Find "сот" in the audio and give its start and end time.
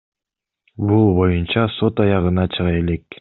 1.75-2.05